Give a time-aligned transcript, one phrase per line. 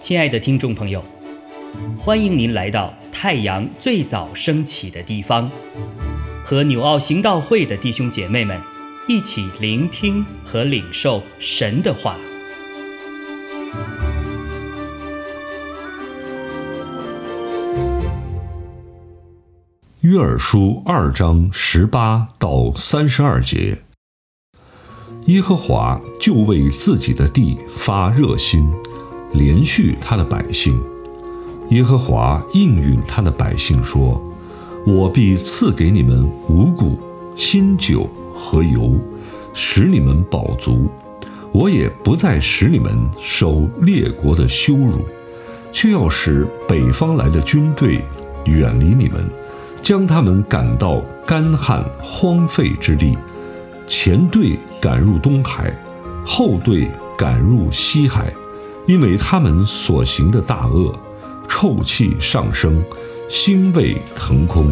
[0.00, 1.04] 亲爱的听众朋友，
[1.96, 5.48] 欢迎您来到太阳最早升起的地方，
[6.42, 8.60] 和纽奥行道会的弟兄姐妹们
[9.06, 12.16] 一起聆听和领受神的话。
[20.00, 23.82] 约珥书二章十八到三十二节，
[25.30, 28.68] 耶和华就为自己的地发热心。
[29.32, 30.76] 连续他的百姓，
[31.68, 34.20] 耶和华应允他的百姓说
[34.84, 36.98] ：“我必赐给你们五谷、
[37.36, 38.96] 新酒和油，
[39.54, 40.88] 使你们饱足。
[41.52, 45.04] 我也不再使你们受列国的羞辱，
[45.70, 48.04] 却要使北方来的军队
[48.46, 49.24] 远离你们，
[49.80, 53.16] 将他们赶到干旱荒废之地。
[53.86, 55.72] 前队赶入东海，
[56.24, 58.32] 后队赶入西海。”
[58.86, 60.92] 因为他们所行的大恶，
[61.46, 62.82] 臭气上升，
[63.28, 64.68] 腥味腾空。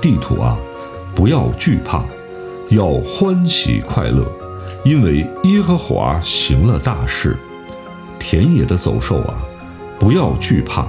[0.00, 0.56] 地土啊，
[1.12, 2.04] 不要惧怕，
[2.68, 4.24] 要欢喜快乐，
[4.84, 7.36] 因为耶和华行了大事。
[8.20, 9.42] 田野的走兽啊，
[9.98, 10.86] 不要惧怕，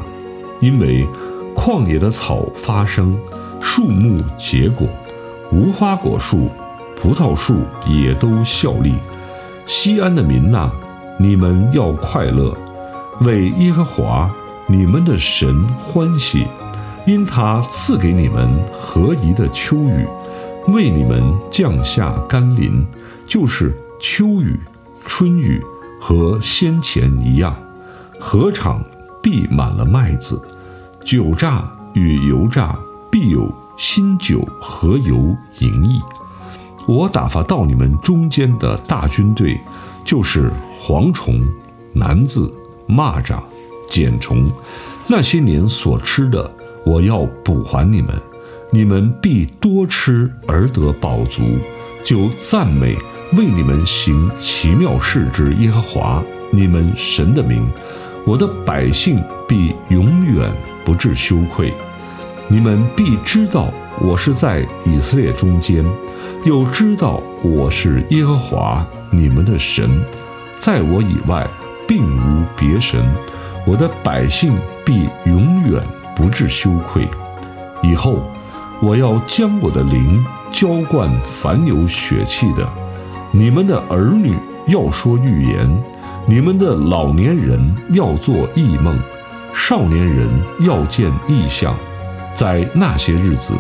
[0.60, 1.08] 因为
[1.56, 3.18] 旷野的草发生，
[3.60, 4.88] 树木结果，
[5.52, 6.50] 无花果树、
[7.04, 8.96] 葡萄树也都效力。
[9.66, 10.72] 西安的民呐。
[11.20, 12.58] 你们要快乐，
[13.22, 14.34] 为耶和华
[14.66, 16.48] 你们的神欢喜，
[17.06, 20.08] 因他赐给你们合宜的秋雨，
[20.70, 22.84] 为你们降下甘霖，
[23.28, 24.60] 就是秋雨、
[25.06, 25.64] 春雨
[26.02, 27.56] 和先前一样。
[28.20, 28.84] 禾场
[29.22, 30.42] 必满了麦子，
[31.04, 32.76] 酒榨与油榨
[33.12, 36.02] 必有新酒和油盈溢。
[36.88, 39.60] 我打发到你们中间的大军队。
[40.06, 41.40] 就是蝗虫、
[41.94, 42.54] 南子、
[42.90, 43.40] 蚂蚱、
[43.88, 44.52] 茧虫，
[45.08, 46.54] 那些年所吃的，
[46.86, 48.10] 我要补还你们，
[48.70, 51.42] 你们必多吃而得饱足，
[52.04, 52.98] 就赞美
[53.38, 56.22] 为你们行奇妙事之耶和华
[56.52, 57.66] 你们神的名，
[58.26, 60.52] 我的百姓必永远
[60.84, 61.74] 不至羞愧，
[62.50, 65.86] 你们必知道我是在以色列中间。
[66.46, 69.90] 又知道我是耶和华你们的神，
[70.58, 71.48] 在我以外
[71.88, 73.02] 并无别神，
[73.66, 74.54] 我的百姓
[74.84, 75.82] 必永远
[76.14, 77.08] 不致羞愧。
[77.82, 78.20] 以后
[78.82, 80.22] 我要将我的灵
[80.52, 82.68] 浇灌凡有血气的，
[83.32, 84.36] 你们的儿女
[84.68, 85.84] 要说预言，
[86.26, 89.00] 你们的老年人要做异梦，
[89.54, 90.28] 少年人
[90.60, 91.74] 要见异象，
[92.34, 93.54] 在那些日子。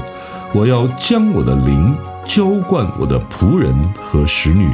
[0.54, 1.96] 我要将我的灵
[2.26, 4.70] 浇灌我的仆人和使女，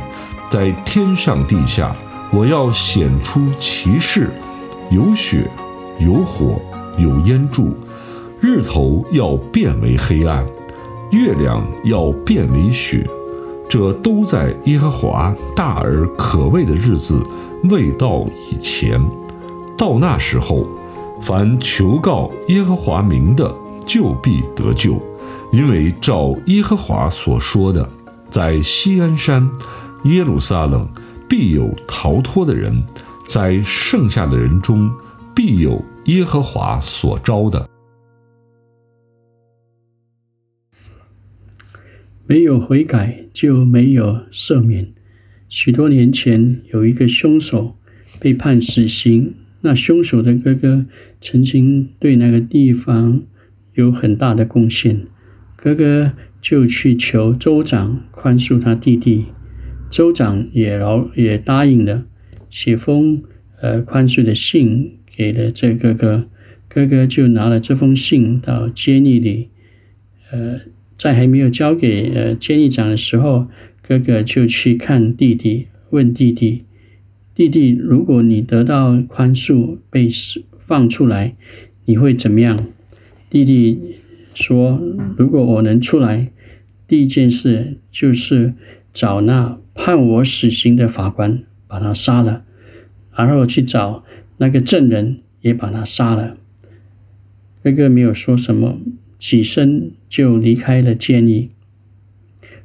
[0.49, 1.95] 在天上地下，
[2.31, 4.31] 我要显出奇事，
[4.89, 5.49] 有血，
[5.99, 6.59] 有火，
[6.97, 7.73] 有烟柱，
[8.39, 10.45] 日头要变为黑暗，
[11.11, 13.07] 月亮要变为雪，
[13.67, 17.21] 这都在耶和华大而可畏的日子
[17.69, 19.01] 未到以前。
[19.77, 20.67] 到那时候，
[21.19, 23.53] 凡求告耶和华名的，
[23.85, 24.99] 就必得救。
[25.51, 27.89] 因为照耶和华所说的，
[28.29, 29.49] 在西安山、
[30.03, 30.87] 耶路撒冷
[31.27, 32.83] 必有逃脱的人，
[33.27, 34.89] 在剩下的人中
[35.35, 37.67] 必有耶和华所招的。
[42.27, 44.93] 没有悔改就没有赦免。
[45.49, 47.75] 许多年前有一个凶手
[48.19, 50.85] 被判死刑，那凶手的哥哥
[51.19, 53.23] 曾经对那个地方
[53.73, 55.07] 有很大的贡献。
[55.61, 59.25] 哥哥就去求州长宽恕他弟弟，
[59.89, 62.05] 州长也饶也答应了，
[62.49, 63.21] 写封
[63.59, 66.29] 呃宽恕的信给了这哥哥，
[66.69, 69.49] 哥哥就拿了这封信到监狱里，
[70.31, 70.61] 呃，
[70.97, 73.47] 在还没有交给呃监狱长的时候，
[73.85, 76.63] 哥哥就去看弟弟，问弟弟，
[77.35, 81.35] 弟弟，如果你得到宽恕被释放出来，
[81.83, 82.65] 你会怎么样？
[83.29, 83.97] 弟弟。
[84.39, 84.79] 说
[85.19, 86.31] ：“如果我能出来，
[86.87, 88.53] 第一件事就是
[88.93, 92.45] 找那判我死刑的法官，把他杀了，
[93.13, 94.05] 然后去找
[94.37, 96.37] 那个证人，也把他杀了。”
[97.61, 98.79] 哥哥没有说什么，
[99.17, 101.49] 起身就离开了监狱，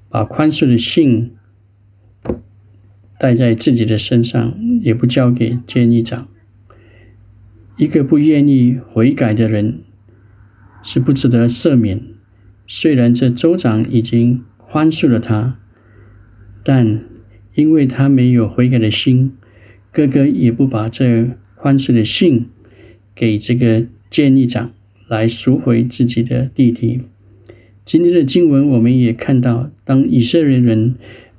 [0.09, 1.33] 把宽恕的信
[3.19, 6.29] 带在自己的身上，也不交给监狱长。
[7.77, 9.81] 一个不愿意悔改的人。
[10.85, 12.01] 是不值得赦免。
[12.67, 15.59] 虽然这州长已经宽恕了他，
[16.63, 17.03] 但
[17.55, 19.33] 因为他没有悔改的心，
[19.91, 22.47] 哥哥也不把这宽恕的信
[23.15, 24.71] 给这个监狱长
[25.09, 27.01] 来赎回自己的弟弟。
[27.85, 30.95] 今天的经文我们也看到，当以色列人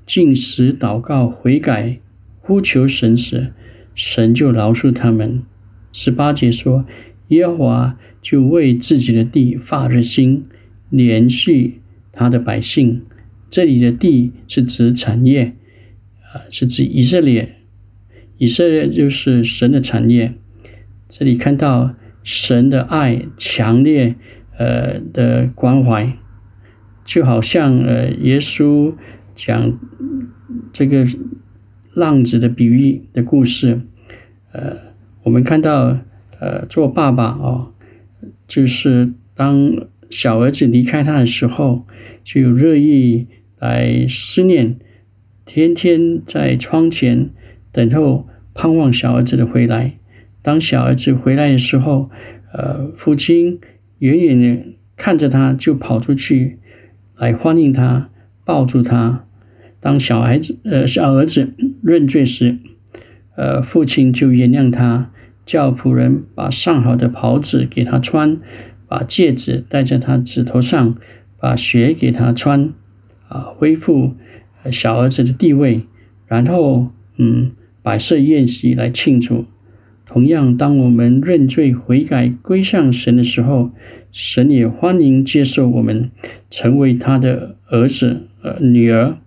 [0.06, 2.00] 进食、祷告、悔改、
[2.40, 3.52] 呼求神时，
[3.96, 5.42] 神就饶恕他们。
[5.92, 6.86] 十八节说
[7.30, 10.46] ：“耶和华就为自己的地发热心，
[10.90, 11.80] 连续
[12.12, 13.04] 他的百姓。”
[13.52, 15.54] 这里的地是指产业，
[16.34, 17.58] 啊，是指以色列。
[18.40, 20.34] 以色列就是神的产业。
[21.08, 21.94] 这里看到
[22.24, 24.16] 神的爱强烈，
[24.58, 26.18] 呃的关怀，
[27.06, 28.96] 就好像呃耶稣
[29.36, 29.78] 讲
[30.74, 31.08] 这个
[31.94, 33.82] 浪子的比喻的故事，
[34.52, 34.76] 呃，
[35.22, 36.00] 我们看到
[36.40, 37.72] 呃做爸爸哦，
[38.56, 41.86] 就是当小儿子离开他的时候，
[42.24, 43.28] 就有热意。
[43.60, 44.78] 来思念，
[45.46, 47.32] 天天在窗前
[47.74, 49.98] 等候，盼望小儿子的回来。
[50.42, 52.10] 当小儿子回来的时候，
[52.54, 53.60] 呃，父亲
[54.00, 54.64] 远远的
[54.96, 56.60] 看着他，就跑出去
[57.18, 58.10] 来欢迎他，
[58.46, 59.26] 抱住他。
[59.82, 61.54] 当小孩子，呃，小儿子
[61.84, 62.58] 认罪时，
[63.36, 65.12] 呃，父亲就原谅他，
[65.46, 68.38] 叫仆人把上好的袍子给他穿，
[68.88, 70.96] 把戒指戴在他指头上，
[71.40, 72.74] 把鞋给他穿。
[73.28, 74.14] 啊，恢复
[74.72, 75.82] 小儿子的地位，
[76.28, 77.52] 然后嗯，
[77.82, 79.46] 摆设宴席来庆祝。
[80.06, 83.72] 同样，当我们认罪悔改归向神的时候，
[84.12, 86.12] 神也欢迎接受我们，
[86.52, 89.18] 成为他的儿子、呃女儿，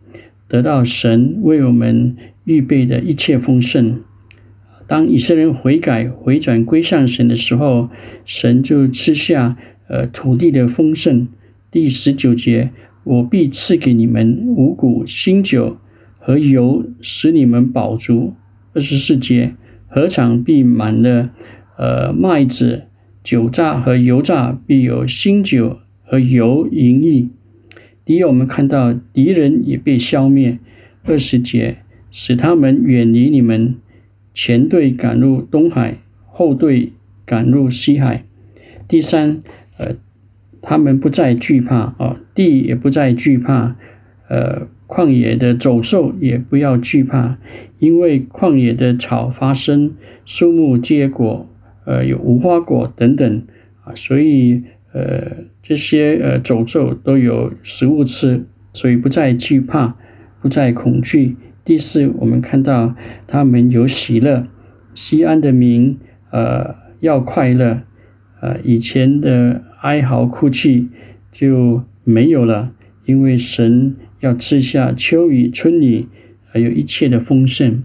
[0.46, 4.00] 得到神为我们预备的一切丰盛。
[4.88, 7.88] 当以色列人悔改回转归向神的时候，
[8.24, 9.56] 神就吃下
[9.86, 11.28] 呃土地的丰盛。
[11.70, 12.72] 第十九节。
[13.04, 15.78] 我必赐给你们五谷、新酒
[16.18, 18.34] 和油，使你们饱足。
[18.74, 19.54] 二十四节，
[19.88, 21.30] 禾场必满了，
[21.78, 22.82] 呃，麦子、
[23.24, 27.30] 酒榨和油榨必有新酒和油盈溢。
[28.04, 30.58] 第一，我们看到敌人也被消灭。
[31.04, 31.78] 二十节，
[32.10, 33.76] 使他们远离你们，
[34.40, 36.92] 前队赶入东海，后队
[37.26, 38.22] 赶入西海。
[38.86, 39.42] 第三，
[39.78, 39.96] 呃。
[40.62, 43.76] 他们不再惧怕啊，地也不再惧怕，
[44.28, 47.38] 呃，旷野的走兽也不要惧怕，
[47.80, 49.94] 因为旷野的草发生，
[50.24, 51.48] 树木结果，
[51.84, 53.42] 呃，有无花果等等
[53.84, 54.62] 啊，所以
[54.92, 59.96] 呃，这些呃走兽都有食物吃，所以不再惧怕，
[60.40, 61.36] 不再恐惧。
[61.68, 64.46] 第四，我们看到他们有喜乐，
[64.94, 65.98] 西安的民
[66.30, 67.82] 呃要快乐，
[68.40, 69.62] 呃，以前的。
[69.80, 70.88] 哀嚎哭泣
[71.30, 72.72] 就没有了，
[73.04, 76.06] 因为神要赐下秋雨春雨，
[76.46, 77.84] 还有一切的丰盛。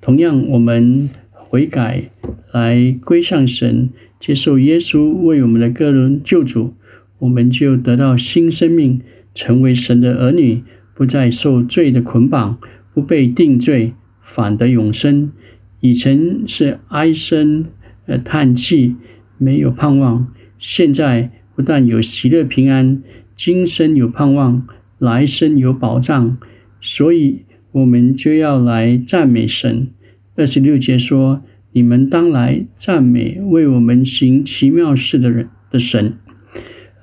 [0.00, 2.04] 同样，我们悔改
[2.52, 3.88] 来归向神，
[4.20, 6.74] 接受耶稣为我们的个人救主，
[7.18, 9.00] 我们就得到新生命，
[9.34, 10.62] 成为神的儿女，
[10.94, 12.60] 不再受罪的捆绑，
[13.00, 15.32] 不被定罪，反得永生。
[15.80, 17.64] 以前是哀声
[18.04, 18.94] 呃叹气，
[19.38, 20.30] 没有盼望。
[20.58, 23.02] 现在不但有喜乐平安，
[23.34, 24.66] 今生有盼望，
[24.98, 26.36] 来生有保障，
[26.78, 29.88] 所以我们就要来赞美神。
[30.36, 36.18] 二十六节说：“你们当来赞美为我们行奇妙事的人的神。”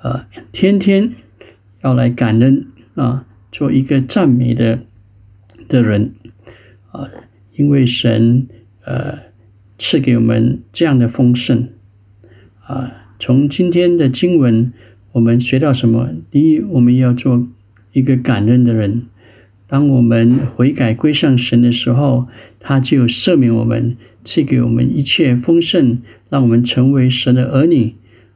[0.03, 1.15] 啊，天天
[1.81, 4.83] 要来感恩啊，做一个赞美的
[5.67, 6.13] 的人
[6.91, 7.09] 啊，
[7.55, 8.47] 因为神
[8.83, 9.19] 呃
[9.77, 11.69] 赐给我们这样的丰盛
[12.61, 13.05] 啊。
[13.19, 14.71] 从今天的经文，
[15.13, 16.09] 我们学到什么？
[16.29, 17.47] 第一，我们要做
[17.91, 19.07] 一个感恩的人。
[19.67, 22.27] 当我们悔改归向神的时候，
[22.59, 25.97] 他就赦免我们，赐给我们一切丰盛，
[26.29, 27.95] 让我们成为神的儿女。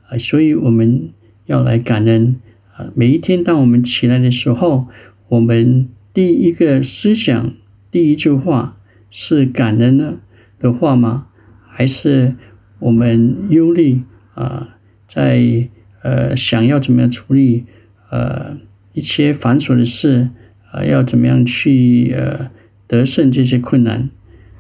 [0.10, 1.10] 啊，所以我们
[1.46, 2.36] 要来感恩。
[2.74, 4.88] 啊，每一天当我们起来的时候，
[5.30, 7.54] 我们第一个思想、
[7.90, 8.78] 第一句话
[9.10, 10.20] 是感恩的
[10.60, 11.28] 的话吗？
[11.68, 12.36] 还是
[12.80, 14.02] 我们忧虑？
[14.34, 14.78] 啊，
[15.08, 15.70] 在
[16.04, 17.66] 呃想要怎么样处理
[18.10, 18.58] 呃
[18.94, 20.30] 一些繁琐的事
[20.72, 22.50] 啊，要怎么样去呃
[22.88, 24.10] 得胜这些困难？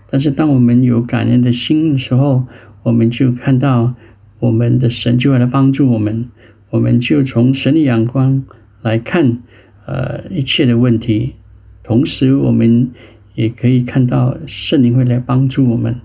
[0.09, 2.47] 但是当我们有感恩的心的时候，
[2.83, 3.95] 我们就看到
[4.39, 6.29] 我们的神就会来帮助我们，
[6.69, 8.43] 我们就从神的眼光
[8.81, 9.41] 来看
[9.85, 11.35] 呃一切的问题，
[11.83, 12.89] 同时我们
[13.35, 15.95] 也可以看到圣灵会来帮助我们。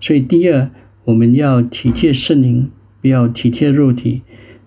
[0.00, 0.70] 所以第二，
[1.04, 2.70] 我们要体贴圣灵。
[2.98, 4.22] 不要体贴肉体。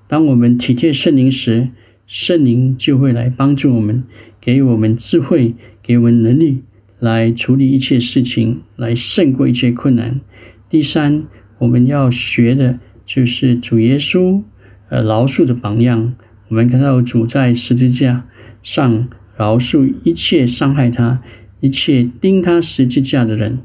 [0.08, 1.70] 当我们体贴圣灵时，
[2.08, 4.06] 圣灵就会来帮助我们，
[4.40, 6.62] 给我们智慧，给我们能力，
[7.00, 10.22] 来处理一切事情，来胜过一切困难。
[10.70, 11.26] 第三，
[11.58, 14.42] 我们要学的就是主耶稣
[14.88, 16.16] 呃饶恕的榜样。
[16.48, 18.26] 我们看到主在十字架
[18.64, 21.22] 上饶恕一切伤害他、
[21.62, 23.60] 一切钉他十字架的人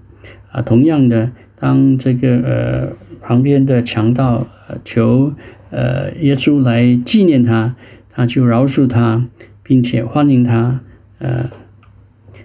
[0.53, 0.63] 啊。
[0.63, 4.47] 同样的，当这个呃旁边的强盗
[4.85, 5.35] 求
[5.71, 7.75] 呃耶稣来纪念他，
[8.09, 9.27] 他就饶恕他，
[9.65, 10.81] 并且欢迎他
[11.19, 11.51] 呃。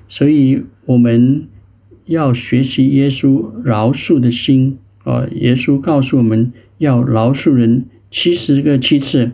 [0.07, 1.47] 所以我们
[2.05, 5.27] 要学习耶稣饶恕的心啊！
[5.35, 9.33] 耶稣告诉我们要饶恕人七十个七次，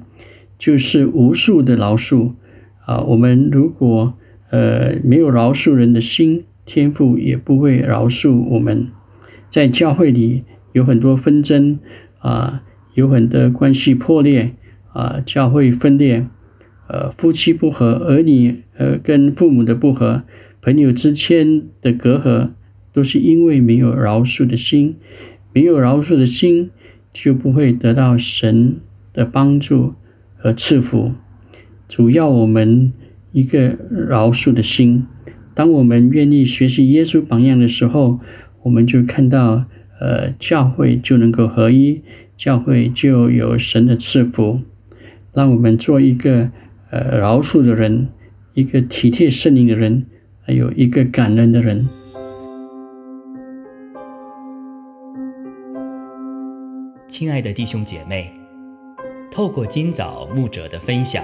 [0.60, 2.34] 就是无数的饶恕
[2.86, 3.02] 啊！
[3.02, 4.14] 我们如果
[4.50, 8.88] 呃没有饶恕人的心，天父也不会饶恕我们。
[9.50, 11.80] 在教会里有很多纷争
[12.20, 12.64] 啊，
[12.94, 14.54] 有很多关系破裂
[14.94, 16.28] 啊，教会分裂，
[16.88, 20.24] 呃，夫妻不和，儿女呃跟父母的不和。
[20.62, 22.50] 朋友之间的隔阂，
[22.92, 24.96] 都是因为没有饶恕的心，
[25.54, 26.72] 没有饶恕的心，
[27.14, 28.78] 就不会得到神
[29.14, 29.94] 的帮助
[30.36, 31.12] 和赐福。
[31.88, 32.92] 主要我们
[33.32, 33.78] 一个
[34.08, 35.06] 饶恕的心。
[35.54, 38.20] 当我们愿意学习耶稣榜样的时候，
[38.64, 39.66] 我们就看到，
[40.00, 42.02] 呃，教会就能够合一，
[42.36, 44.62] 教会就有神的赐福。
[45.34, 46.52] 让我们做一个
[46.90, 48.10] 呃饶恕的人，
[48.54, 50.06] 一个体贴圣灵的人。
[50.48, 51.84] 还有一个感恩的人。
[57.08, 58.32] 亲爱的弟兄姐妹，
[59.32, 61.24] 透过今早牧者的分享，